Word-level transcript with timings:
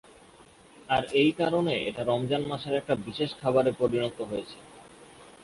আর 0.89 1.03
এই 1.13 1.31
কারণে 1.31 1.73
এটা 1.89 2.01
রমজান 2.03 2.43
মাসের 2.47 2.73
একটা 2.75 2.93
বিশেষ 3.07 3.29
খাবারে 3.41 3.71
পরিণত 3.79 4.17
হয়েছে। 4.21 4.57